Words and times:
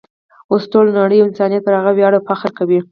اوس 0.51 0.63
ټوله 0.71 0.91
نړۍ 0.99 1.17
او 1.19 1.27
انسانیت 1.29 1.61
پر 1.65 1.73
هغه 1.79 1.91
ویاړي 1.97 2.17
او 2.19 2.27
فخر 2.29 2.49
کوي. 2.57 2.79